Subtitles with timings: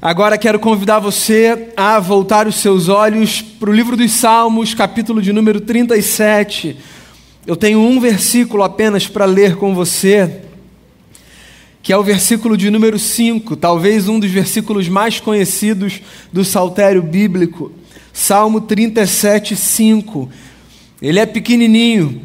[0.00, 5.22] Agora quero convidar você a voltar os seus olhos para o livro dos Salmos, capítulo
[5.22, 6.76] de número 37.
[7.46, 10.42] Eu tenho um versículo apenas para ler com você,
[11.82, 17.02] que é o versículo de número 5, talvez um dos versículos mais conhecidos do saltério
[17.02, 17.72] bíblico.
[18.12, 20.28] Salmo 37, 5.
[21.00, 22.20] Ele é pequenininho,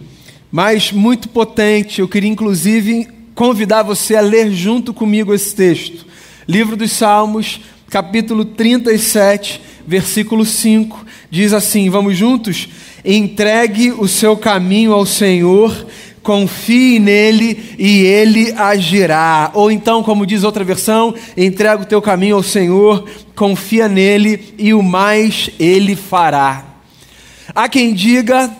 [0.51, 2.01] mas muito potente.
[2.01, 6.10] Eu queria inclusive convidar você a ler junto comigo esse texto.
[6.51, 12.67] Livro dos Salmos, capítulo 37, versículo 5, diz assim: Vamos juntos?
[13.05, 15.87] Entregue o seu caminho ao Senhor,
[16.21, 19.49] confie nele e ele agirá.
[19.53, 24.73] Ou então, como diz outra versão, entrega o teu caminho ao Senhor, confia nele e
[24.73, 26.65] o mais ele fará.
[27.55, 28.53] Há quem diga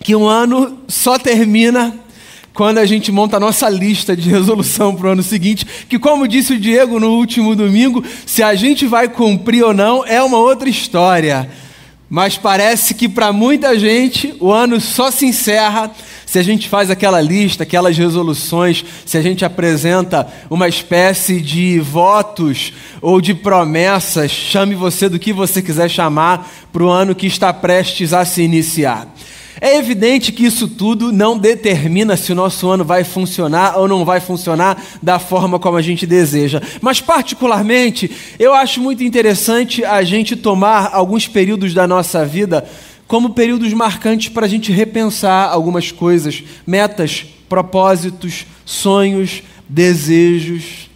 [0.00, 1.96] que um ano só termina
[2.54, 6.28] quando a gente monta a nossa lista de resolução para o ano seguinte, que, como
[6.28, 10.38] disse o Diego no último domingo, se a gente vai cumprir ou não é uma
[10.38, 11.50] outra história.
[12.08, 15.90] Mas parece que para muita gente o ano só se encerra
[16.24, 21.80] se a gente faz aquela lista, aquelas resoluções, se a gente apresenta uma espécie de
[21.80, 27.26] votos ou de promessas, chame você do que você quiser chamar, para o ano que
[27.26, 29.08] está prestes a se iniciar.
[29.60, 34.04] É evidente que isso tudo não determina se o nosso ano vai funcionar ou não
[34.04, 36.60] vai funcionar da forma como a gente deseja.
[36.80, 42.66] Mas, particularmente, eu acho muito interessante a gente tomar alguns períodos da nossa vida
[43.06, 50.90] como períodos marcantes para a gente repensar algumas coisas, metas, propósitos, sonhos, desejos.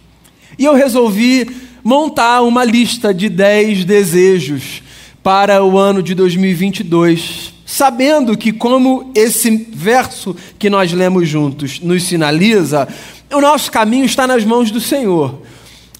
[0.57, 1.49] E eu resolvi
[1.83, 4.83] montar uma lista de 10 desejos
[5.23, 12.01] para o ano de 2022 sabendo que, como esse verso que nós lemos juntos nos
[12.03, 12.87] sinaliza,
[13.31, 15.43] o nosso caminho está nas mãos do Senhor.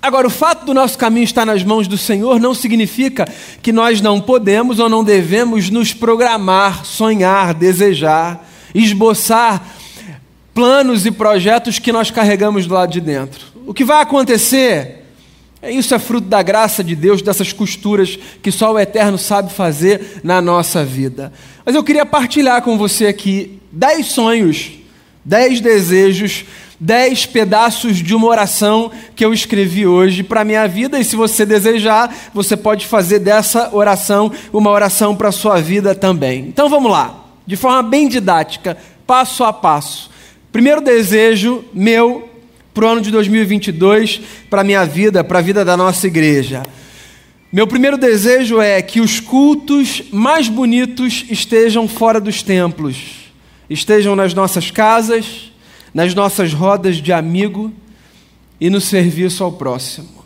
[0.02, 3.28] Agora, o fato do nosso caminho estar nas mãos do Senhor não significa
[3.62, 9.64] que nós não podemos ou não devemos nos programar, sonhar, desejar, esboçar
[10.56, 13.46] planos e projetos que nós carregamos do lado de dentro.
[13.68, 15.06] O que vai acontecer
[15.64, 20.22] isso é fruto da graça de Deus, dessas costuras que só o Eterno sabe fazer
[20.24, 21.34] na nossa vida.
[21.66, 24.72] Mas eu queria partilhar com você aqui dez sonhos,
[25.24, 26.46] dez desejos,
[26.80, 30.98] dez pedaços de uma oração que eu escrevi hoje para a minha vida.
[30.98, 35.94] E se você desejar, você pode fazer dessa oração uma oração para a sua vida
[35.94, 36.46] também.
[36.48, 40.10] Então vamos lá, de forma bem didática, passo a passo.
[40.52, 42.29] Primeiro desejo meu
[42.74, 46.64] para o ano de 2022, para a minha vida, para a vida da nossa igreja.
[47.52, 53.32] Meu primeiro desejo é que os cultos mais bonitos estejam fora dos templos,
[53.70, 55.52] estejam nas nossas casas,
[55.94, 57.74] nas nossas rodas de amigo
[58.62, 60.20] e no serviço ao próximo.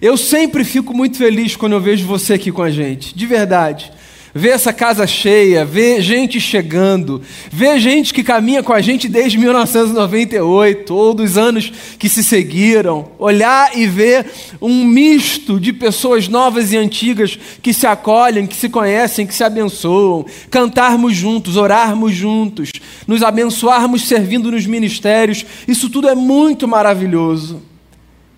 [0.00, 3.95] Eu sempre fico muito feliz quando eu vejo você aqui com a gente, de verdade
[4.36, 9.38] ver essa casa cheia, ver gente chegando, ver gente que caminha com a gente desde
[9.38, 14.26] 1998 ou dos anos que se seguiram, olhar e ver
[14.60, 19.42] um misto de pessoas novas e antigas que se acolhem, que se conhecem, que se
[19.42, 22.70] abençoam, cantarmos juntos, orarmos juntos,
[23.06, 27.62] nos abençoarmos servindo nos ministérios, isso tudo é muito maravilhoso.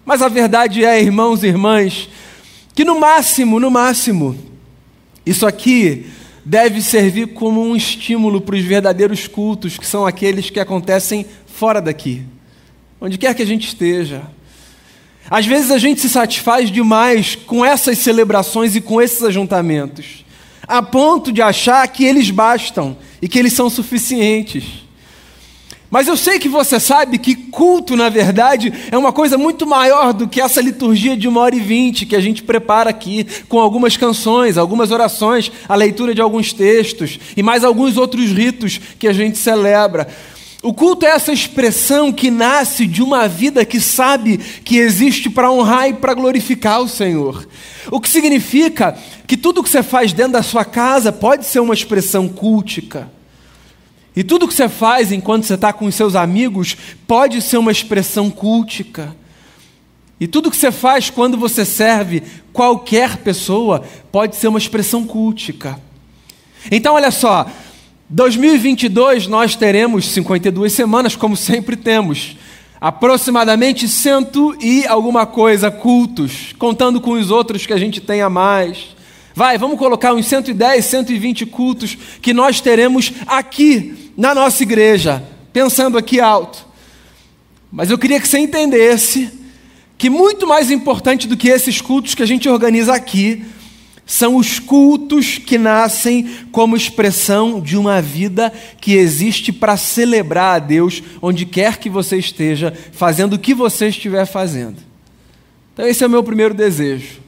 [0.07, 2.09] Mas a verdade é, irmãos e irmãs,
[2.73, 4.49] que no máximo, no máximo,
[5.29, 6.07] isso aqui
[6.43, 11.83] deve servir como um estímulo para os verdadeiros cultos, que são aqueles que acontecem fora
[11.83, 12.23] daqui,
[12.99, 14.23] onde quer que a gente esteja.
[15.29, 20.25] Às vezes a gente se satisfaz demais com essas celebrações e com esses ajuntamentos,
[20.67, 24.88] a ponto de achar que eles bastam e que eles são suficientes.
[25.91, 30.13] Mas eu sei que você sabe que culto, na verdade, é uma coisa muito maior
[30.13, 33.59] do que essa liturgia de uma hora e vinte que a gente prepara aqui, com
[33.59, 39.09] algumas canções, algumas orações, a leitura de alguns textos e mais alguns outros ritos que
[39.09, 40.09] a gente celebra.
[40.63, 45.51] O culto é essa expressão que nasce de uma vida que sabe que existe para
[45.51, 47.49] honrar e para glorificar o Senhor.
[47.91, 51.73] O que significa que tudo que você faz dentro da sua casa pode ser uma
[51.73, 53.09] expressão cultica.
[54.19, 56.77] E tudo que você faz enquanto você está com os seus amigos
[57.07, 59.15] pode ser uma expressão cultica.
[60.19, 65.81] E tudo que você faz quando você serve qualquer pessoa pode ser uma expressão cultica.
[66.69, 67.47] Então, olha só,
[68.09, 72.37] 2022 nós teremos 52 semanas, como sempre temos.
[72.81, 78.29] Aproximadamente cento e alguma coisa cultos, contando com os outros que a gente tem a
[78.29, 78.97] mais.
[79.33, 85.23] Vai, vamos colocar uns 110, 120 cultos que nós teremos aqui na nossa igreja,
[85.53, 86.67] pensando aqui alto.
[87.71, 89.31] Mas eu queria que você entendesse
[89.97, 93.45] que muito mais importante do que esses cultos que a gente organiza aqui,
[94.05, 100.59] são os cultos que nascem como expressão de uma vida que existe para celebrar a
[100.59, 104.79] Deus onde quer que você esteja, fazendo o que você estiver fazendo.
[105.75, 107.21] Então, esse é o meu primeiro desejo.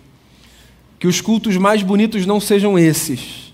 [0.98, 3.49] Que os cultos mais bonitos não sejam esses,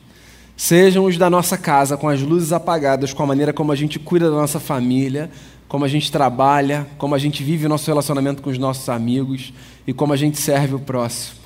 [0.57, 3.99] sejam os da nossa casa, com as luzes apagadas, com a maneira como a gente
[3.99, 5.31] cuida da nossa família,
[5.69, 9.53] como a gente trabalha, como a gente vive o nosso relacionamento com os nossos amigos
[9.87, 11.37] e como a gente serve o próximo.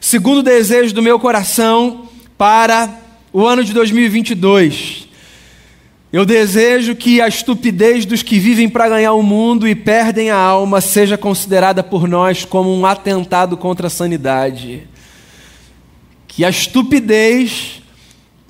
[0.00, 2.08] Segundo desejo do meu coração
[2.38, 2.88] para
[3.32, 5.08] o ano de 2022.
[6.12, 10.36] Eu desejo que a estupidez dos que vivem para ganhar o mundo e perdem a
[10.36, 14.88] alma seja considerada por nós como um atentado contra a sanidade.
[16.26, 17.79] Que a estupidez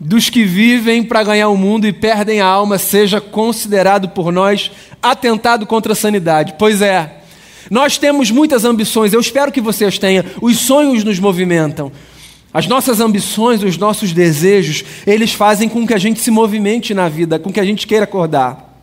[0.00, 4.70] dos que vivem para ganhar o mundo e perdem a alma seja considerado por nós
[5.02, 6.54] atentado contra a sanidade.
[6.58, 7.18] Pois é,
[7.70, 10.24] nós temos muitas ambições, eu espero que você as tenha.
[10.40, 11.92] Os sonhos nos movimentam.
[12.52, 17.08] As nossas ambições, os nossos desejos, eles fazem com que a gente se movimente na
[17.08, 18.74] vida, com que a gente queira acordar.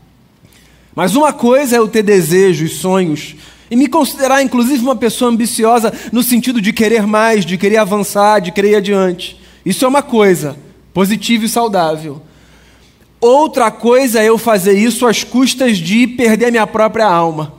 [0.95, 3.35] Mas uma coisa é eu ter desejos, sonhos,
[3.69, 8.39] e me considerar inclusive uma pessoa ambiciosa no sentido de querer mais, de querer avançar,
[8.39, 9.37] de querer ir adiante.
[9.65, 10.66] Isso é uma coisa
[10.97, 12.19] positivo e saudável.
[13.21, 17.53] Outra coisa é eu fazer isso às custas de perder minha própria alma.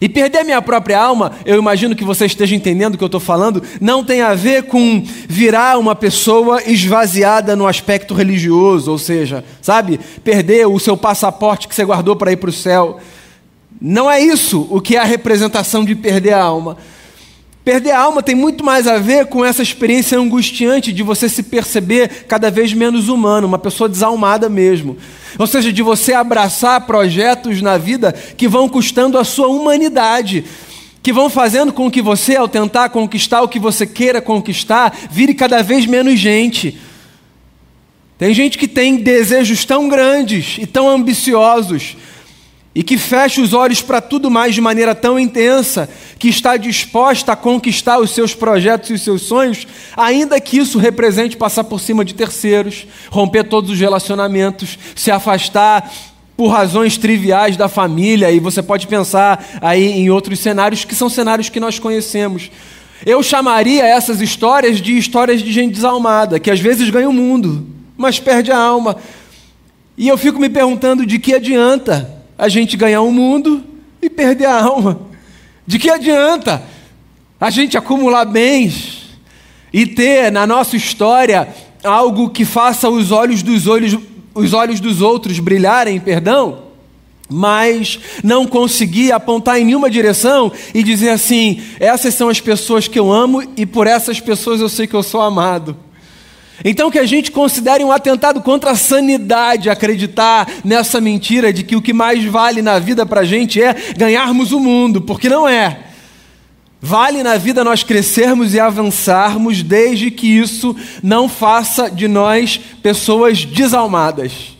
[0.00, 3.18] E perder minha própria alma, eu imagino que você esteja entendendo o que eu estou
[3.18, 9.44] falando, não tem a ver com virar uma pessoa esvaziada no aspecto religioso, ou seja,
[9.60, 13.00] sabe, perder o seu passaporte que você guardou para ir para o céu.
[13.80, 16.76] Não é isso o que é a representação de perder a alma.
[17.64, 21.42] Perder a alma tem muito mais a ver com essa experiência angustiante de você se
[21.42, 24.96] perceber cada vez menos humano, uma pessoa desalmada mesmo.
[25.38, 30.44] Ou seja, de você abraçar projetos na vida que vão custando a sua humanidade,
[31.02, 35.34] que vão fazendo com que você, ao tentar conquistar o que você queira conquistar, vire
[35.34, 36.78] cada vez menos gente.
[38.16, 41.96] Tem gente que tem desejos tão grandes e tão ambiciosos
[42.78, 47.32] e que fecha os olhos para tudo mais de maneira tão intensa, que está disposta
[47.32, 49.66] a conquistar os seus projetos e os seus sonhos,
[49.96, 55.92] ainda que isso represente passar por cima de terceiros, romper todos os relacionamentos, se afastar
[56.36, 61.08] por razões triviais da família, e você pode pensar aí em outros cenários que são
[61.08, 62.48] cenários que nós conhecemos.
[63.04, 67.66] Eu chamaria essas histórias de histórias de gente desalmada, que às vezes ganha o mundo,
[67.96, 68.98] mas perde a alma.
[69.96, 73.64] E eu fico me perguntando de que adianta a gente ganhar o mundo
[74.00, 75.00] e perder a alma.
[75.66, 76.62] De que adianta
[77.40, 79.18] a gente acumular bens
[79.72, 81.48] e ter na nossa história
[81.82, 83.98] algo que faça os olhos dos olhos,
[84.34, 86.68] os olhos dos outros brilharem, perdão?
[87.30, 92.98] mas não conseguir apontar em nenhuma direção e dizer assim: essas são as pessoas que
[92.98, 95.76] eu amo e por essas pessoas eu sei que eu sou amado.
[96.64, 101.76] Então, que a gente considere um atentado contra a sanidade acreditar nessa mentira de que
[101.76, 105.48] o que mais vale na vida para a gente é ganharmos o mundo, porque não
[105.48, 105.84] é.
[106.80, 113.44] Vale na vida nós crescermos e avançarmos, desde que isso não faça de nós pessoas
[113.44, 114.56] desalmadas.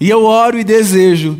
[0.00, 1.38] E eu oro e desejo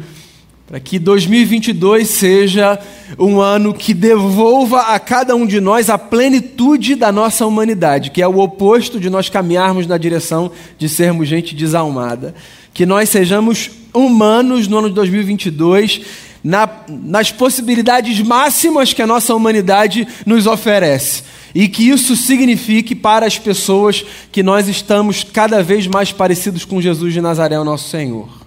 [0.73, 2.79] para que 2022 seja
[3.19, 8.23] um ano que devolva a cada um de nós a plenitude da nossa humanidade, que
[8.23, 12.35] é o oposto de nós caminharmos na direção de sermos gente desalmada.
[12.73, 16.01] Que nós sejamos humanos no ano de 2022,
[16.43, 21.23] na, nas possibilidades máximas que a nossa humanidade nos oferece.
[21.55, 26.81] E que isso signifique para as pessoas que nós estamos cada vez mais parecidos com
[26.81, 28.42] Jesus de Nazaré, o nosso Senhor.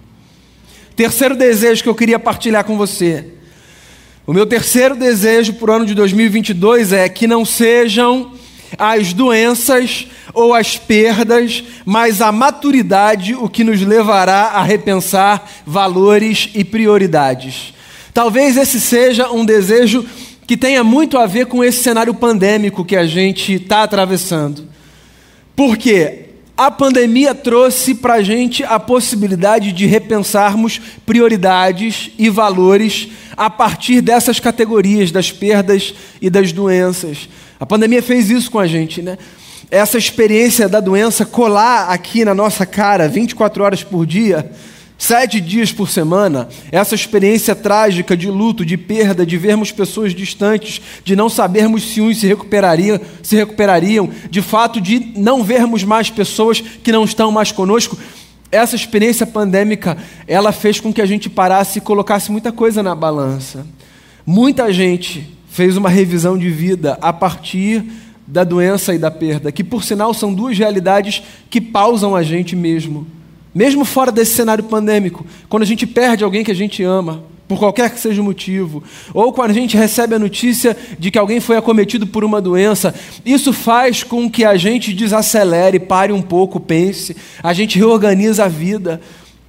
[0.96, 3.26] Terceiro desejo que eu queria partilhar com você.
[4.26, 8.32] O meu terceiro desejo para o ano de 2022 é que não sejam
[8.78, 16.48] as doenças ou as perdas, mas a maturidade o que nos levará a repensar valores
[16.54, 17.74] e prioridades.
[18.14, 20.04] Talvez esse seja um desejo
[20.46, 24.66] que tenha muito a ver com esse cenário pandêmico que a gente está atravessando.
[25.54, 26.25] Por quê?
[26.56, 34.00] A pandemia trouxe para a gente a possibilidade de repensarmos prioridades e valores a partir
[34.00, 37.28] dessas categorias das perdas e das doenças.
[37.60, 39.18] A pandemia fez isso com a gente, né?
[39.70, 44.50] Essa experiência da doença colar aqui na nossa cara 24 horas por dia
[44.98, 50.80] Sete dias por semana, essa experiência trágica de luto, de perda, de vermos pessoas distantes,
[51.04, 56.08] de não sabermos se uns se recuperariam, se recuperariam, de fato de não vermos mais
[56.08, 57.96] pessoas que não estão mais conosco,
[58.50, 62.94] essa experiência pandêmica, ela fez com que a gente parasse e colocasse muita coisa na
[62.94, 63.66] balança.
[64.24, 67.84] Muita gente fez uma revisão de vida a partir
[68.26, 72.56] da doença e da perda, que por sinal são duas realidades que pausam a gente
[72.56, 73.06] mesmo.
[73.56, 77.58] Mesmo fora desse cenário pandêmico, quando a gente perde alguém que a gente ama, por
[77.58, 78.84] qualquer que seja o motivo,
[79.14, 82.94] ou quando a gente recebe a notícia de que alguém foi acometido por uma doença,
[83.24, 88.48] isso faz com que a gente desacelere, pare um pouco, pense, a gente reorganiza a
[88.48, 89.00] vida.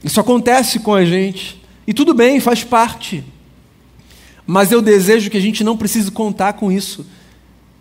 [0.02, 1.62] Isso acontece com a gente.
[1.86, 3.26] E tudo bem, faz parte.
[4.46, 7.06] Mas eu desejo que a gente não precise contar com isso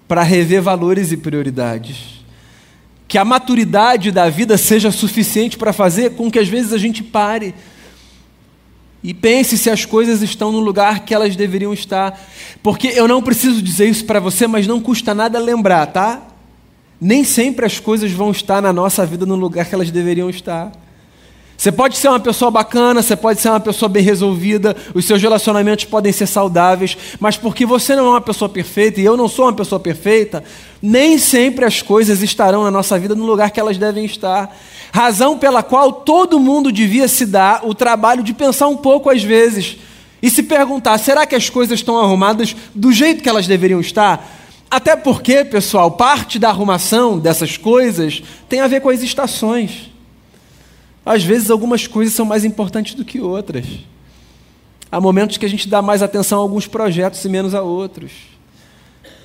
[0.08, 2.25] para rever valores e prioridades.
[3.08, 7.02] Que a maturidade da vida seja suficiente para fazer com que às vezes a gente
[7.02, 7.54] pare
[9.02, 12.18] e pense se as coisas estão no lugar que elas deveriam estar.
[12.62, 16.22] Porque eu não preciso dizer isso para você, mas não custa nada lembrar, tá?
[17.00, 20.72] Nem sempre as coisas vão estar na nossa vida no lugar que elas deveriam estar.
[21.56, 25.22] Você pode ser uma pessoa bacana, você pode ser uma pessoa bem resolvida, os seus
[25.22, 29.26] relacionamentos podem ser saudáveis, mas porque você não é uma pessoa perfeita e eu não
[29.26, 30.44] sou uma pessoa perfeita,
[30.82, 34.54] nem sempre as coisas estarão na nossa vida no lugar que elas devem estar.
[34.92, 39.22] Razão pela qual todo mundo devia se dar o trabalho de pensar um pouco às
[39.22, 39.78] vezes
[40.22, 44.28] e se perguntar: será que as coisas estão arrumadas do jeito que elas deveriam estar?
[44.70, 49.95] Até porque, pessoal, parte da arrumação dessas coisas tem a ver com as estações.
[51.06, 53.64] Às vezes, algumas coisas são mais importantes do que outras.
[54.90, 58.10] Há momentos que a gente dá mais atenção a alguns projetos e menos a outros.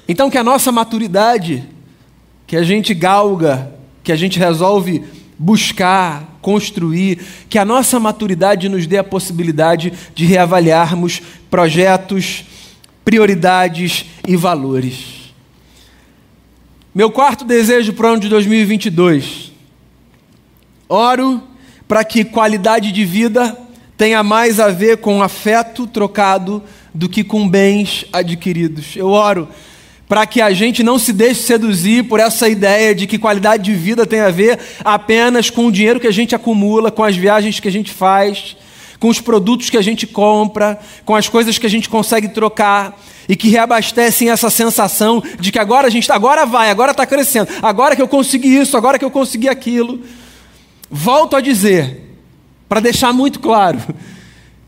[0.08, 1.68] Então, que a nossa maturidade,
[2.46, 3.74] que a gente galga,
[4.04, 5.04] que a gente resolve
[5.40, 7.20] buscar, construir,
[7.50, 11.20] que a nossa maturidade nos dê a possibilidade de reavaliarmos
[11.50, 12.46] projetos,
[13.04, 15.34] prioridades e valores.
[16.94, 19.52] Meu quarto desejo para o ano de 2022.
[20.88, 21.50] Oro
[21.92, 23.54] para que qualidade de vida
[23.98, 28.96] tenha mais a ver com afeto trocado do que com bens adquiridos.
[28.96, 29.50] Eu oro
[30.08, 33.74] para que a gente não se deixe seduzir por essa ideia de que qualidade de
[33.74, 37.60] vida tem a ver apenas com o dinheiro que a gente acumula, com as viagens
[37.60, 38.56] que a gente faz,
[38.98, 42.98] com os produtos que a gente compra, com as coisas que a gente consegue trocar
[43.28, 47.50] e que reabastecem essa sensação de que agora a gente agora vai, agora está crescendo,
[47.62, 50.00] agora que eu consegui isso, agora que eu consegui aquilo.
[50.94, 52.02] Volto a dizer,
[52.68, 53.80] para deixar muito claro,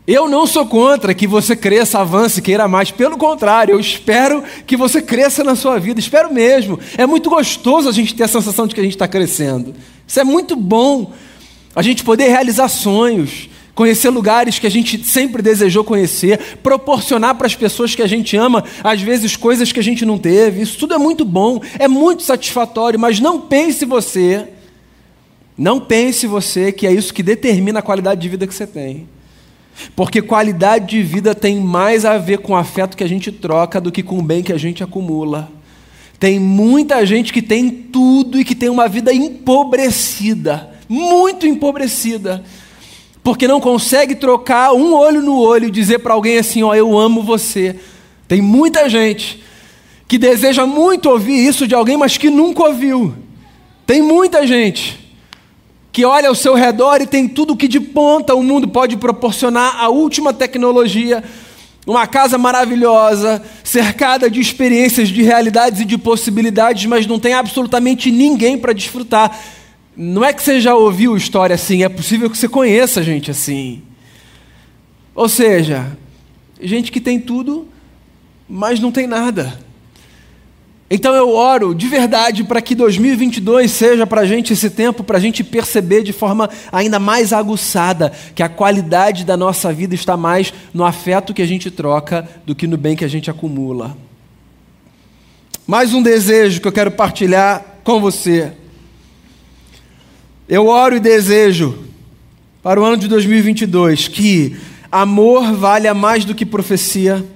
[0.06, 2.90] eu não sou contra que você cresça, avance, queira mais.
[2.90, 6.00] Pelo contrário, eu espero que você cresça na sua vida.
[6.00, 6.80] Espero mesmo.
[6.96, 9.74] É muito gostoso a gente ter a sensação de que a gente está crescendo.
[10.06, 11.12] Isso é muito bom.
[11.76, 17.46] A gente poder realizar sonhos, conhecer lugares que a gente sempre desejou conhecer, proporcionar para
[17.46, 20.62] as pessoas que a gente ama, às vezes, coisas que a gente não teve.
[20.62, 24.48] Isso tudo é muito bom, é muito satisfatório, mas não pense você
[25.56, 29.08] não pense você que é isso que determina a qualidade de vida que você tem.
[29.94, 33.80] Porque qualidade de vida tem mais a ver com o afeto que a gente troca
[33.80, 35.50] do que com o bem que a gente acumula.
[36.18, 42.44] Tem muita gente que tem tudo e que tem uma vida empobrecida, muito empobrecida,
[43.22, 46.74] porque não consegue trocar um olho no olho e dizer para alguém assim: Ó, oh,
[46.74, 47.76] eu amo você.
[48.26, 49.42] Tem muita gente
[50.06, 53.14] que deseja muito ouvir isso de alguém, mas que nunca ouviu.
[53.86, 55.03] Tem muita gente
[55.94, 59.76] que olha ao seu redor e tem tudo que de ponta o mundo pode proporcionar,
[59.80, 61.22] a última tecnologia,
[61.86, 68.10] uma casa maravilhosa, cercada de experiências, de realidades e de possibilidades, mas não tem absolutamente
[68.10, 69.38] ninguém para desfrutar.
[69.96, 73.80] Não é que você já ouviu história assim, é possível que você conheça gente assim.
[75.14, 75.96] Ou seja,
[76.60, 77.68] gente que tem tudo,
[78.48, 79.56] mas não tem nada.
[80.94, 85.18] Então eu oro de verdade para que 2022 seja para a gente esse tempo, para
[85.18, 90.16] a gente perceber de forma ainda mais aguçada que a qualidade da nossa vida está
[90.16, 93.98] mais no afeto que a gente troca do que no bem que a gente acumula.
[95.66, 98.52] Mais um desejo que eu quero partilhar com você.
[100.48, 101.76] Eu oro e desejo
[102.62, 104.56] para o ano de 2022 que
[104.92, 107.26] amor valha mais do que profecia,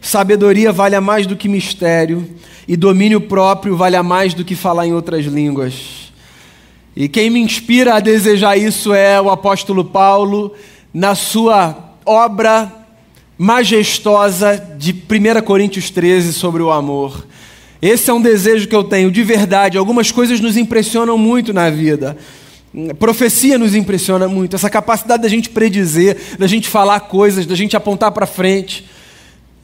[0.00, 2.28] sabedoria valha mais do que mistério
[2.66, 6.12] e domínio próprio vale mais do que falar em outras línguas.
[6.94, 10.54] E quem me inspira a desejar isso é o apóstolo Paulo,
[10.92, 12.72] na sua obra
[13.36, 17.26] majestosa de 1 Coríntios 13 sobre o amor.
[17.82, 19.76] Esse é um desejo que eu tenho de verdade.
[19.76, 22.16] Algumas coisas nos impressionam muito na vida.
[22.98, 27.76] Profecia nos impressiona muito, essa capacidade da gente predizer, da gente falar coisas, da gente
[27.76, 28.84] apontar para frente.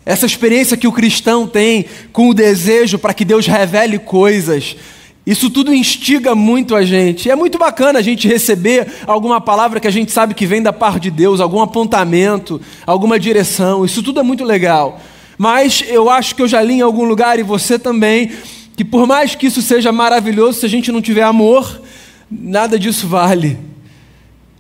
[0.05, 4.77] Essa experiência que o cristão tem com o desejo para que Deus revele coisas,
[5.25, 7.31] isso tudo instiga muito a gente.
[7.31, 10.73] É muito bacana a gente receber alguma palavra que a gente sabe que vem da
[10.73, 13.85] parte de Deus, algum apontamento, alguma direção.
[13.85, 15.01] Isso tudo é muito legal.
[15.39, 18.33] Mas eu acho que eu já li em algum lugar, e você também,
[18.77, 21.81] que por mais que isso seja maravilhoso, se a gente não tiver amor,
[22.29, 23.72] nada disso vale.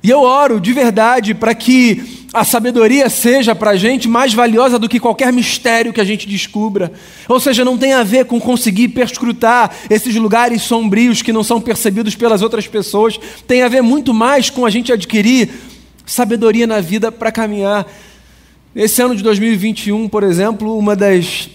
[0.02, 4.78] E eu oro de verdade para que a sabedoria seja para a gente mais valiosa
[4.78, 6.92] do que qualquer mistério que a gente descubra.
[7.28, 11.60] Ou seja, não tem a ver com conseguir perscrutar esses lugares sombrios que não são
[11.60, 13.20] percebidos pelas outras pessoas.
[13.46, 15.50] Tem a ver muito mais com a gente adquirir
[16.04, 17.86] sabedoria na vida para caminhar.
[18.74, 21.48] Esse ano de 2021, por exemplo, uma das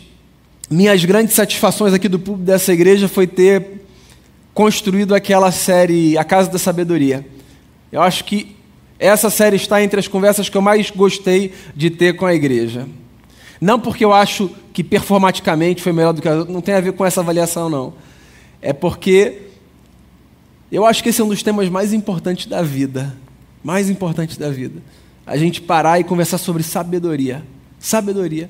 [0.70, 3.82] minhas grandes satisfações aqui do público dessa igreja foi ter
[4.54, 7.26] construído aquela série A Casa da Sabedoria.
[7.92, 8.56] Eu acho que
[9.00, 12.88] essa série está entre as conversas que eu mais gostei de ter com a igreja.
[13.62, 16.82] Não porque eu acho que performaticamente foi melhor do que a outra, não tem a
[16.82, 17.94] ver com essa avaliação, não.
[18.62, 19.42] É porque
[20.72, 23.16] eu acho que esse é um dos temas mais importantes da vida.
[23.64, 24.82] Mais importantes da vida.
[25.26, 27.44] A gente parar e conversar sobre sabedoria.
[27.80, 28.50] Sabedoria.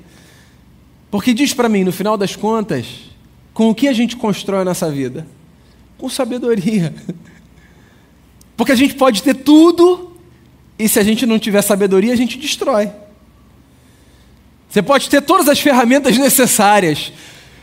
[1.10, 2.86] Porque diz para mim, no final das contas,
[3.54, 5.26] com o que a gente constrói a nossa vida?
[5.96, 6.94] Com sabedoria.
[8.58, 10.16] Porque a gente pode ter tudo,
[10.76, 12.90] e se a gente não tiver sabedoria, a gente destrói.
[14.68, 17.12] Você pode ter todas as ferramentas necessárias.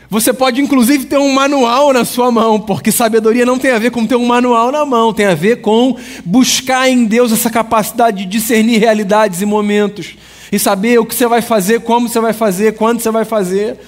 [0.08, 3.90] Você pode, inclusive, ter um manual na sua mão, porque sabedoria não tem a ver
[3.90, 8.24] com ter um manual na mão, tem a ver com buscar em Deus essa capacidade
[8.24, 10.16] de discernir realidades e momentos,
[10.50, 13.78] e saber o que você vai fazer, como você vai fazer, quando você vai fazer.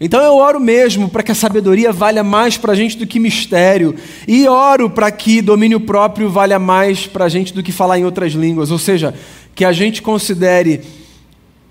[0.00, 3.20] Então eu oro mesmo para que a sabedoria valha mais para a gente do que
[3.20, 3.94] mistério,
[4.26, 8.04] e oro para que domínio próprio valha mais para a gente do que falar em
[8.04, 9.14] outras línguas, ou seja,
[9.54, 10.80] que a gente considere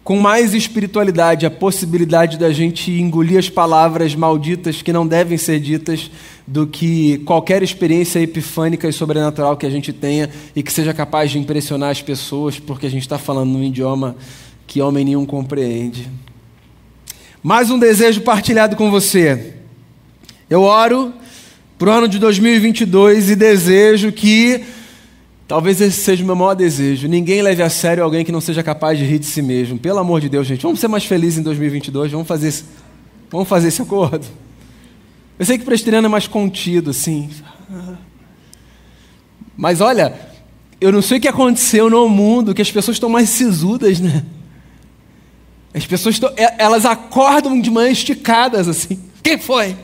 [0.03, 5.59] com mais espiritualidade a possibilidade da gente engolir as palavras malditas que não devem ser
[5.59, 6.11] ditas
[6.45, 11.31] do que qualquer experiência epifânica e sobrenatural que a gente tenha e que seja capaz
[11.31, 14.15] de impressionar as pessoas, porque a gente está falando num idioma
[14.67, 16.09] que homem nenhum compreende.
[17.43, 19.55] Mais um desejo partilhado com você.
[20.49, 21.13] Eu oro
[21.77, 24.63] para o ano de 2022 e desejo que,
[25.45, 28.63] talvez esse seja o meu maior desejo, ninguém leve a sério alguém que não seja
[28.63, 29.77] capaz de rir de si mesmo.
[29.77, 32.63] Pelo amor de Deus, gente, vamos ser mais felizes em 2022, vamos fazer esse,
[33.29, 34.25] vamos fazer esse acordo.
[35.37, 37.29] Eu sei que presbiteriano é mais contido, assim.
[39.57, 40.17] Mas olha,
[40.79, 44.23] eu não sei o que aconteceu no mundo, que as pessoas estão mais sisudas, né?
[45.73, 48.99] As pessoas é, elas acordam de manhã esticadas assim.
[49.23, 49.75] Quem foi?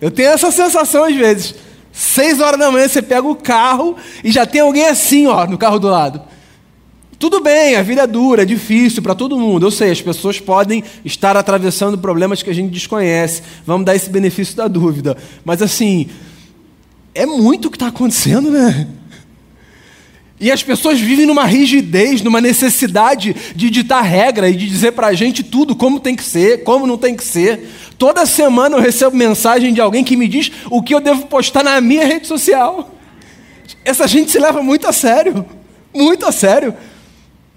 [0.00, 1.54] Eu tenho essa sensação às vezes.
[1.92, 5.58] Seis horas da manhã você pega o carro e já tem alguém assim, ó, no
[5.58, 6.22] carro do lado.
[7.18, 9.66] Tudo bem, a vida é dura, é difícil para todo mundo.
[9.66, 13.42] Eu sei, as pessoas podem estar atravessando problemas que a gente desconhece.
[13.66, 15.16] Vamos dar esse benefício da dúvida.
[15.44, 16.08] Mas assim,
[17.12, 18.86] é muito o que está acontecendo, né?
[20.40, 25.08] E as pessoas vivem numa rigidez, numa necessidade de ditar regra e de dizer para
[25.08, 27.68] a gente tudo como tem que ser, como não tem que ser.
[27.98, 31.64] Toda semana eu recebo mensagem de alguém que me diz o que eu devo postar
[31.64, 32.94] na minha rede social.
[33.84, 35.44] Essa gente se leva muito a sério,
[35.92, 36.72] muito a sério.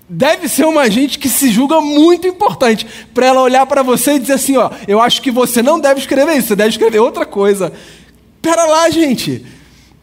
[0.10, 4.20] Deve ser uma gente que se julga muito importante para ela olhar para você e
[4.20, 7.28] dizer assim: ó, eu acho que você não deve escrever isso, você deve escrever outra
[7.28, 7.72] coisa.
[8.42, 9.46] Pera lá, gente.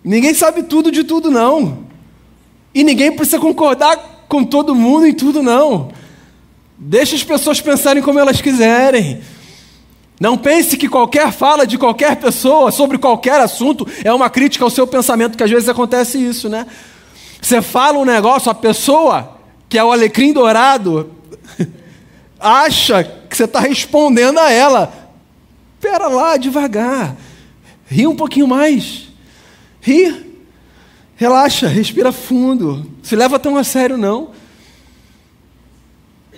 [0.05, 1.88] Ninguém sabe tudo de tudo, não.
[2.75, 5.91] E ninguém precisa concordar com todo mundo em tudo, não.
[6.79, 9.21] Deixa as pessoas pensarem como elas quiserem.
[10.21, 14.71] Não pense que qualquer fala de qualquer pessoa sobre qualquer assunto é uma crítica ao
[14.71, 16.67] seu pensamento, que às vezes acontece isso, né?
[17.41, 21.11] Você fala um negócio, a pessoa, que é o alecrim dourado,
[22.39, 24.93] acha que você está respondendo a ela.
[25.81, 27.17] Pera lá, devagar.
[27.87, 29.09] Ri um pouquinho mais.
[29.81, 30.28] Ri.
[31.19, 32.89] Relaxa, respira fundo.
[33.03, 34.31] Se leva tão a sério, não.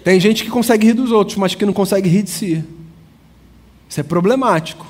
[0.03, 2.65] Tem gente que consegue rir dos outros, mas que não consegue rir de si.
[3.87, 4.87] Isso é problemático.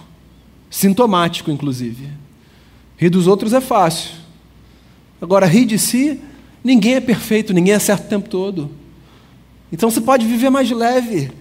[0.71, 2.09] Sintomático, inclusive.
[2.97, 4.13] Rir dos outros é fácil.
[5.21, 6.21] Agora, rir de si,
[6.63, 8.71] ninguém é perfeito, ninguém acerta o tempo todo.
[9.73, 11.33] Então você pode viver mais leve.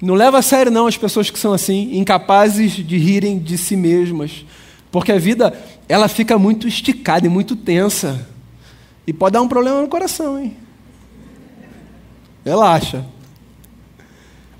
[0.00, 3.76] Não leva a sério, não, as pessoas que são assim, incapazes de rirem de si
[3.76, 4.46] mesmas.
[4.94, 5.52] Porque a vida,
[5.88, 8.28] ela fica muito esticada e muito tensa.
[9.04, 10.56] E pode dar um problema no coração, hein?
[12.44, 13.04] Relaxa.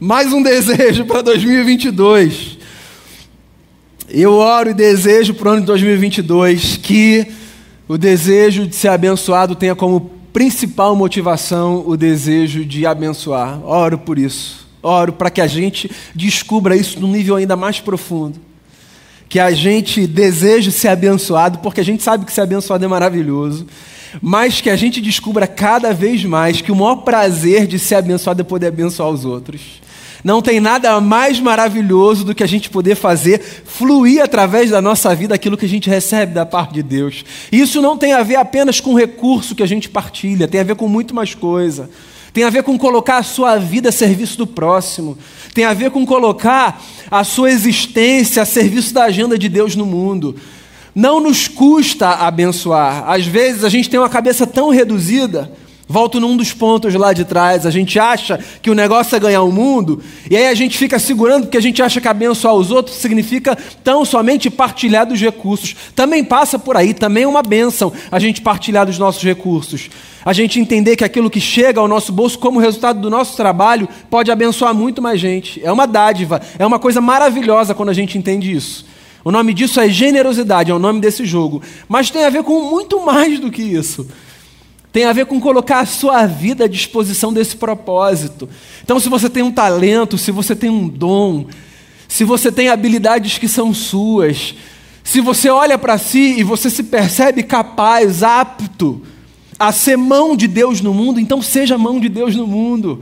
[0.00, 2.58] Mais um desejo para 2022.
[4.08, 7.28] Eu oro e desejo para o ano de 2022 que
[7.86, 13.64] o desejo de ser abençoado tenha como principal motivação o desejo de abençoar.
[13.64, 14.66] Oro por isso.
[14.82, 18.40] Oro para que a gente descubra isso num nível ainda mais profundo
[19.34, 23.66] que a gente deseje ser abençoado, porque a gente sabe que ser abençoado é maravilhoso,
[24.22, 28.42] mas que a gente descubra cada vez mais que o maior prazer de ser abençoado
[28.42, 29.82] é poder abençoar os outros.
[30.22, 35.12] Não tem nada mais maravilhoso do que a gente poder fazer fluir através da nossa
[35.16, 37.24] vida aquilo que a gente recebe da parte de Deus.
[37.50, 40.64] Isso não tem a ver apenas com o recurso que a gente partilha, tem a
[40.64, 41.90] ver com muito mais coisa.
[42.34, 45.16] Tem a ver com colocar a sua vida a serviço do próximo.
[45.54, 49.86] Tem a ver com colocar a sua existência a serviço da agenda de Deus no
[49.86, 50.34] mundo.
[50.92, 53.08] Não nos custa abençoar.
[53.08, 55.52] Às vezes a gente tem uma cabeça tão reduzida
[55.86, 57.66] Volto num dos pontos lá de trás.
[57.66, 60.98] A gente acha que o negócio é ganhar o mundo, e aí a gente fica
[60.98, 65.76] segurando porque a gente acha que abençoar os outros significa tão somente partilhar dos recursos.
[65.94, 69.90] Também passa por aí, também é uma bênção a gente partilhar dos nossos recursos.
[70.24, 73.86] A gente entender que aquilo que chega ao nosso bolso como resultado do nosso trabalho
[74.08, 75.60] pode abençoar muito mais gente.
[75.62, 78.86] É uma dádiva, é uma coisa maravilhosa quando a gente entende isso.
[79.22, 81.62] O nome disso é generosidade, é o nome desse jogo.
[81.86, 84.06] Mas tem a ver com muito mais do que isso
[84.94, 88.48] tem a ver com colocar a sua vida à disposição desse propósito.
[88.80, 91.46] Então, se você tem um talento, se você tem um dom,
[92.07, 94.54] se você tem habilidades que são suas,
[95.02, 99.02] se você olha para si e você se percebe capaz, apto
[99.59, 103.00] a ser mão de Deus no mundo, então seja mão de Deus no mundo.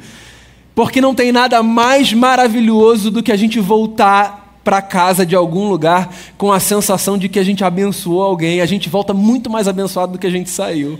[0.74, 5.68] Porque não tem nada mais maravilhoso do que a gente voltar para casa de algum
[5.68, 9.68] lugar com a sensação de que a gente abençoou alguém, a gente volta muito mais
[9.68, 10.98] abençoado do que a gente saiu.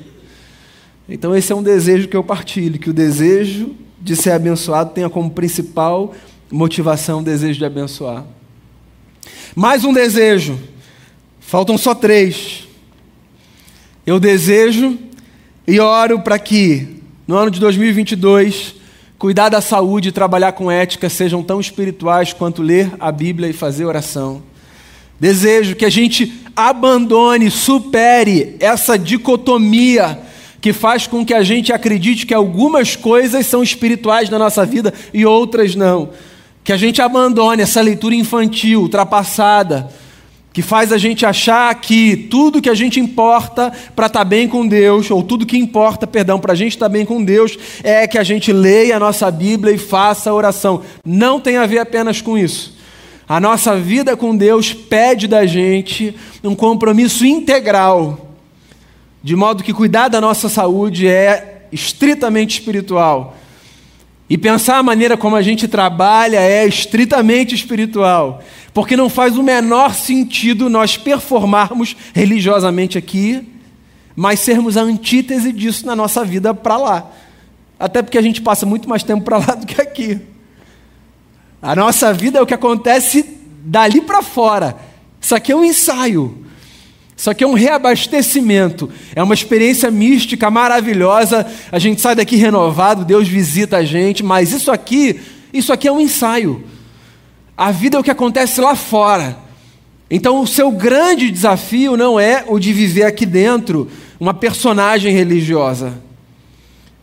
[1.09, 5.11] Então, esse é um desejo que eu partilho, que o desejo de ser abençoado tenha
[5.11, 6.15] como principal
[6.51, 8.25] motivação o desejo de abençoar.
[9.55, 10.59] Mais um desejo,
[11.41, 12.67] faltam só três.
[14.07, 14.99] Eu desejo
[15.67, 18.75] e oro para que, no ano de 2022,
[19.19, 23.53] cuidar da saúde e trabalhar com ética sejam tão espirituais quanto ler a Bíblia e
[23.53, 24.43] fazer oração.
[25.21, 30.19] Desejo que a gente abandone, supere essa dicotomia
[30.63, 34.95] que faz com que a gente acredite que algumas coisas são espirituais na nossa vida
[35.13, 36.11] e outras não.
[36.63, 39.91] Que a gente abandone essa leitura infantil, ultrapassada,
[40.53, 44.47] que faz a gente achar que tudo que a gente importa para estar tá bem
[44.47, 47.59] com Deus, ou tudo que importa, perdão, para a gente estar tá bem com Deus,
[47.83, 50.83] é que a gente leia a nossa Bíblia e faça a oração.
[51.05, 52.77] Não tem a ver apenas com isso.
[53.29, 58.22] A nossa vida com Deus pede da gente um compromisso integral
[59.23, 63.37] de modo que cuidar da nossa saúde é estritamente espiritual.
[64.29, 68.43] E pensar a maneira como a gente trabalha é estritamente espiritual.
[68.73, 73.47] Porque não faz o menor sentido nós performarmos religiosamente aqui,
[74.17, 77.11] mas sermos a antítese disso na nossa vida para lá.
[77.79, 80.21] Até porque a gente passa muito mais tempo para lá do que aqui.
[81.61, 84.77] A nossa vida é o que acontece dali para fora.
[85.21, 86.42] Isso aqui é um ensaio.
[87.23, 91.47] Isso aqui é um reabastecimento, é uma experiência mística maravilhosa.
[91.71, 95.21] A gente sai daqui renovado, Deus visita a gente, mas isso aqui,
[95.53, 96.65] isso aqui é um ensaio.
[97.57, 99.39] A vida é o que acontece lá fora.
[100.11, 106.03] Então, o seu grande desafio não é o de viver aqui dentro uma personagem religiosa,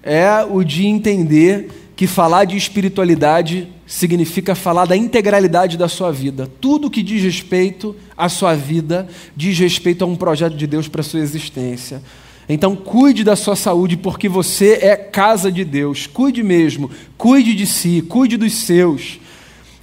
[0.04, 6.50] é o de entender que falar de espiritualidade significa falar da integralidade da sua vida.
[6.62, 11.02] Tudo que diz respeito à sua vida diz respeito a um projeto de Deus para
[11.02, 12.02] a sua existência.
[12.48, 16.08] Então, cuide da sua saúde, porque você é casa de Deus.
[16.08, 19.20] Cuide mesmo, cuide de si, cuide dos seus.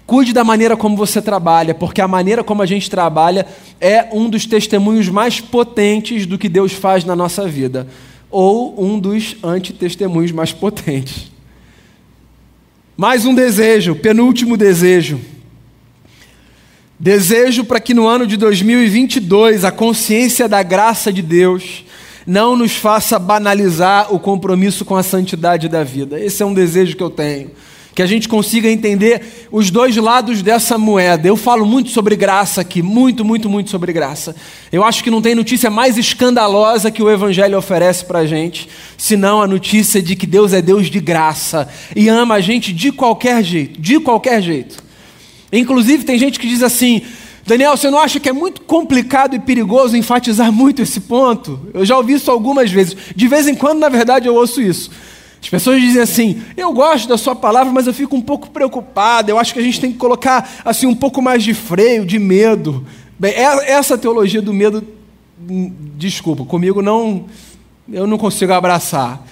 [0.07, 3.47] Cuide da maneira como você trabalha, porque a maneira como a gente trabalha
[3.79, 7.87] é um dos testemunhos mais potentes do que Deus faz na nossa vida,
[8.31, 11.36] ou um dos antitestemunhos mais potentes.
[12.97, 15.21] Mais um desejo, penúltimo desejo.
[16.99, 21.85] Desejo para que no ano de 2022 a consciência da graça de Deus
[22.27, 26.19] não nos faça banalizar o compromisso com a santidade da vida.
[26.19, 27.51] Esse é um desejo que eu tenho
[27.97, 31.27] que a gente consiga entender os dois lados dessa moeda.
[31.27, 34.37] Eu falo muito sobre graça aqui, muito, muito, muito sobre graça.
[34.71, 38.69] Eu acho que não tem notícia mais escandalosa que o Evangelho oferece para a gente,
[38.99, 42.93] senão a notícia de que Deus é Deus de graça e ama a gente de
[42.93, 44.77] qualquer jeito, de qualquer jeito.
[45.51, 47.01] Inclusive, tem gente que diz assim.
[47.47, 51.59] Daniel, você não acha que é muito complicado e perigoso enfatizar muito esse ponto?
[51.73, 52.95] Eu já ouvi isso algumas vezes.
[53.17, 54.91] De vez em quando, na verdade, eu ouço isso.
[55.47, 59.31] As pessoas dizem assim: eu gosto da sua palavra, mas eu fico um pouco preocupado.
[59.31, 62.19] Eu acho que a gente tem que colocar assim um pouco mais de freio, de
[62.19, 62.85] medo.
[63.17, 64.83] Bem, é, essa teologia do medo,
[65.49, 67.27] hum, desculpa, comigo não,
[67.93, 69.25] eu não consigo abraçar.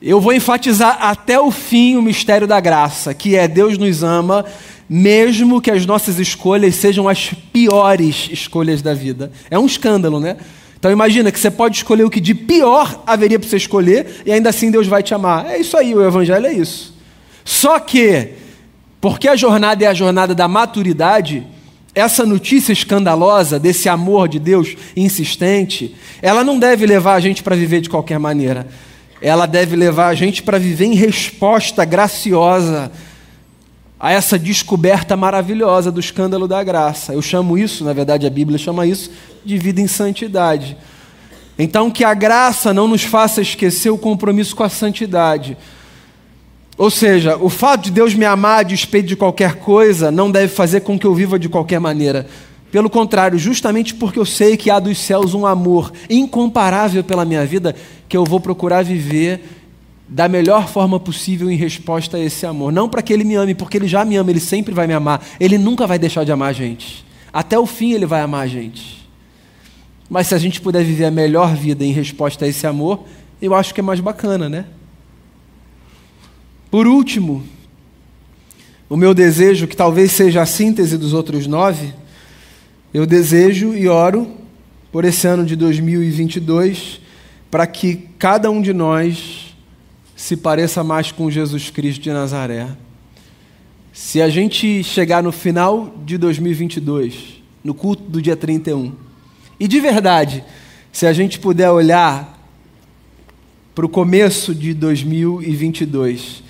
[0.00, 4.44] Eu vou enfatizar até o fim o mistério da graça, que é Deus nos ama,
[4.88, 9.32] mesmo que as nossas escolhas sejam as piores escolhas da vida.
[9.50, 10.36] É um escândalo, né?
[10.80, 14.32] Então imagina que você pode escolher o que de pior haveria para você escolher e
[14.32, 15.44] ainda assim Deus vai te amar.
[15.50, 16.96] É isso aí, o evangelho é isso.
[17.44, 18.30] Só que,
[18.98, 21.46] porque a jornada é a jornada da maturidade,
[21.94, 27.54] essa notícia escandalosa desse amor de Deus insistente, ela não deve levar a gente para
[27.54, 28.66] viver de qualquer maneira.
[29.20, 32.90] Ela deve levar a gente para viver em resposta graciosa
[34.00, 37.12] a essa descoberta maravilhosa do escândalo da graça.
[37.12, 39.10] Eu chamo isso, na verdade a Bíblia chama isso,
[39.44, 40.74] de vida em santidade.
[41.58, 45.58] Então, que a graça não nos faça esquecer o compromisso com a santidade.
[46.78, 50.48] Ou seja, o fato de Deus me amar a despeito de qualquer coisa não deve
[50.48, 52.26] fazer com que eu viva de qualquer maneira.
[52.72, 57.44] Pelo contrário, justamente porque eu sei que há dos céus um amor incomparável pela minha
[57.44, 57.76] vida,
[58.08, 59.59] que eu vou procurar viver
[60.10, 62.72] da melhor forma possível em resposta a esse amor.
[62.72, 64.92] Não para que ele me ame, porque ele já me ama, ele sempre vai me
[64.92, 65.24] amar.
[65.38, 67.06] Ele nunca vai deixar de amar a gente.
[67.32, 69.08] Até o fim ele vai amar a gente.
[70.08, 73.04] Mas se a gente puder viver a melhor vida em resposta a esse amor,
[73.40, 74.64] eu acho que é mais bacana, né?
[76.68, 77.44] Por último,
[78.88, 81.94] o meu desejo, que talvez seja a síntese dos outros nove,
[82.92, 84.28] eu desejo e oro
[84.90, 87.00] por esse ano de 2022
[87.48, 89.39] para que cada um de nós
[90.20, 92.68] se pareça mais com Jesus Cristo de Nazaré.
[93.90, 98.92] Se a gente chegar no final de 2022, no culto do dia 31,
[99.58, 100.44] e de verdade,
[100.92, 102.38] se a gente puder olhar
[103.74, 106.42] para o começo de 2022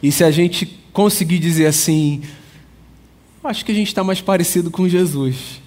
[0.00, 2.22] e se a gente conseguir dizer assim,
[3.42, 5.60] acho que a gente está mais parecido com Jesus.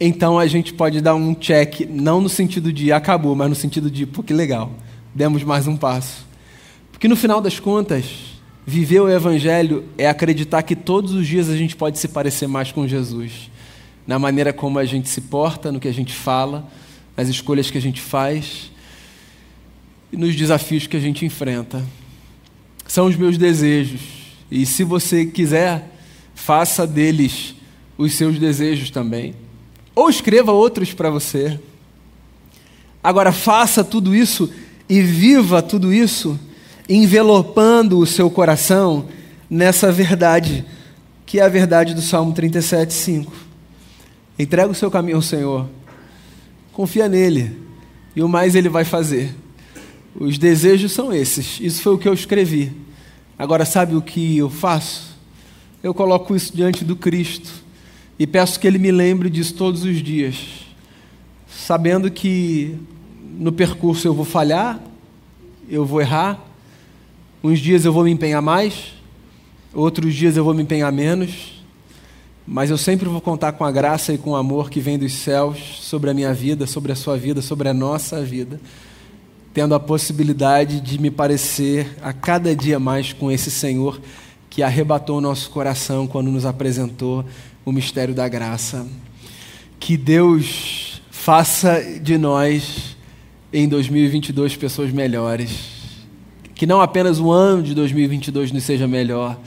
[0.00, 3.88] Então a gente pode dar um check, não no sentido de acabou, mas no sentido
[3.88, 4.72] de, pô, que legal,
[5.14, 6.25] demos mais um passo.
[6.96, 8.06] Porque no final das contas,
[8.66, 12.72] viver o Evangelho é acreditar que todos os dias a gente pode se parecer mais
[12.72, 13.50] com Jesus.
[14.06, 16.66] Na maneira como a gente se porta, no que a gente fala,
[17.14, 18.70] nas escolhas que a gente faz
[20.10, 21.84] e nos desafios que a gente enfrenta
[22.86, 24.00] são os meus desejos.
[24.50, 25.94] E se você quiser,
[26.34, 27.56] faça deles
[27.98, 29.34] os seus desejos também.
[29.94, 31.60] Ou escreva outros para você.
[33.04, 34.50] Agora, faça tudo isso
[34.88, 36.40] e viva tudo isso
[36.88, 39.06] envelopando o seu coração
[39.50, 40.64] nessa verdade,
[41.24, 43.32] que é a verdade do Salmo 37, 5.
[44.38, 45.68] Entrega o seu caminho ao Senhor,
[46.72, 47.56] confia nele,
[48.14, 49.34] e o mais ele vai fazer.
[50.14, 51.58] Os desejos são esses.
[51.60, 52.72] Isso foi o que eu escrevi.
[53.38, 55.16] Agora, sabe o que eu faço?
[55.82, 57.50] Eu coloco isso diante do Cristo
[58.18, 60.66] e peço que Ele me lembre disso todos os dias,
[61.46, 62.76] sabendo que
[63.38, 64.80] no percurso eu vou falhar,
[65.68, 66.42] eu vou errar,
[67.46, 68.94] uns dias eu vou me empenhar mais,
[69.74, 71.62] outros dias eu vou me empenhar menos,
[72.46, 75.12] mas eu sempre vou contar com a graça e com o amor que vem dos
[75.12, 78.60] céus sobre a minha vida, sobre a sua vida, sobre a nossa vida
[79.56, 83.98] tendo a possibilidade de me parecer a cada dia mais com esse Senhor
[84.50, 87.24] que arrebatou o nosso coração quando nos apresentou
[87.64, 88.86] o mistério da graça.
[89.80, 92.98] Que Deus faça de nós
[93.50, 95.75] em 2022 pessoas melhores.
[96.56, 99.38] Que não apenas o ano de 2022 nos seja melhor,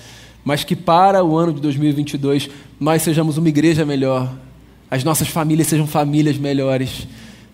[0.46, 4.34] mas que para o ano de 2022 nós sejamos uma igreja melhor,
[4.90, 7.06] as nossas famílias sejam famílias melhores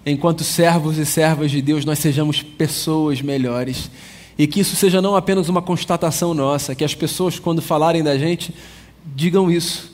[0.05, 3.89] enquanto servos e servas de Deus, nós sejamos pessoas melhores.
[4.37, 8.17] E que isso seja não apenas uma constatação nossa, que as pessoas, quando falarem da
[8.17, 8.53] gente,
[9.15, 9.93] digam isso.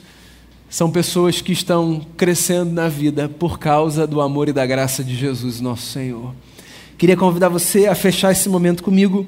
[0.69, 5.15] São pessoas que estão crescendo na vida por causa do amor e da graça de
[5.15, 6.33] Jesus, nosso Senhor.
[6.97, 9.25] Queria convidar você a fechar esse momento comigo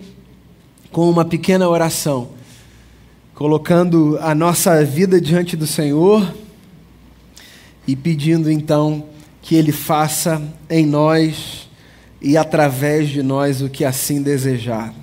[0.93, 2.29] com uma pequena oração,
[3.33, 6.31] colocando a nossa vida diante do Senhor
[7.87, 9.07] e pedindo então
[9.41, 11.67] que Ele faça em nós
[12.21, 14.93] e através de nós o que assim desejar.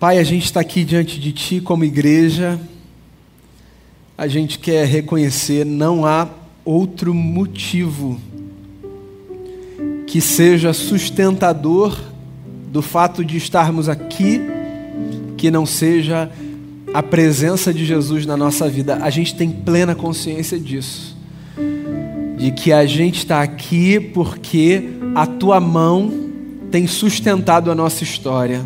[0.00, 2.58] Pai, a gente está aqui diante de Ti como igreja,
[4.16, 6.30] a gente quer reconhecer, não há
[6.64, 8.18] outro motivo
[10.06, 11.98] que seja sustentador
[12.70, 14.40] do fato de estarmos aqui
[15.36, 16.30] que não seja
[16.94, 21.16] a presença de Jesus na nossa vida, a gente tem plena consciência disso.
[22.36, 26.10] De que a gente está aqui porque a tua mão
[26.70, 28.64] tem sustentado a nossa história.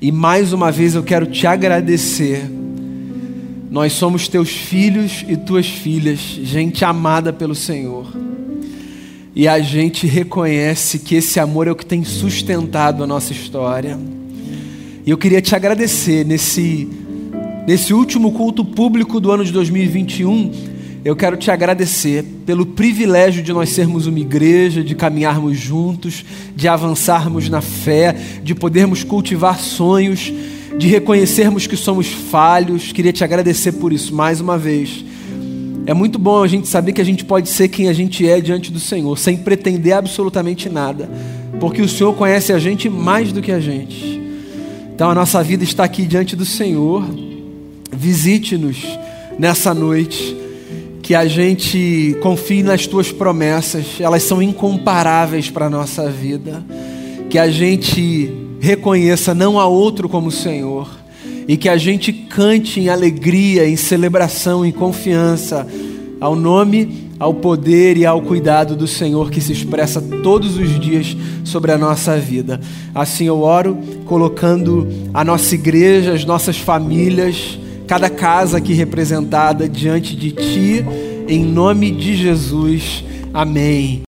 [0.00, 2.48] E mais uma vez eu quero te agradecer.
[3.70, 8.06] Nós somos teus filhos e tuas filhas, gente amada pelo Senhor.
[9.36, 13.96] E a gente reconhece que esse amor é o que tem sustentado a nossa história.
[15.04, 16.88] E eu queria te agradecer nesse
[17.66, 20.52] Nesse último culto público do ano de 2021,
[21.04, 26.68] eu quero te agradecer pelo privilégio de nós sermos uma igreja, de caminharmos juntos, de
[26.68, 30.32] avançarmos na fé, de podermos cultivar sonhos,
[30.78, 32.92] de reconhecermos que somos falhos.
[32.92, 35.04] Queria te agradecer por isso mais uma vez.
[35.86, 38.40] É muito bom a gente saber que a gente pode ser quem a gente é
[38.40, 41.08] diante do Senhor, sem pretender absolutamente nada,
[41.60, 44.20] porque o Senhor conhece a gente mais do que a gente.
[44.92, 47.04] Então a nossa vida está aqui diante do Senhor.
[47.92, 48.78] Visite-nos
[49.38, 50.36] nessa noite.
[51.02, 56.64] Que a gente confie nas tuas promessas, elas são incomparáveis para a nossa vida.
[57.30, 60.88] Que a gente reconheça não há outro como o Senhor
[61.48, 65.66] e que a gente cante em alegria, em celebração, em confiança
[66.20, 71.16] ao nome, ao poder e ao cuidado do Senhor que se expressa todos os dias
[71.44, 72.60] sobre a nossa vida.
[72.94, 80.16] Assim eu oro, colocando a nossa igreja, as nossas famílias, cada casa aqui representada diante
[80.16, 80.84] de Ti,
[81.28, 83.04] em nome de Jesus.
[83.32, 84.02] Amém.